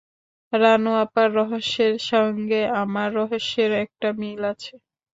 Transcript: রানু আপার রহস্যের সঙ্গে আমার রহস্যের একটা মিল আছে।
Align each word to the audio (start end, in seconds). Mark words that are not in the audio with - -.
রানু 0.53 0.91
আপার 1.03 1.27
রহস্যের 1.35 1.93
সঙ্গে 2.09 2.61
আমার 2.81 3.09
রহস্যের 3.19 3.71
একটা 3.83 4.07
মিল 4.19 4.41
আছে। 4.51 4.73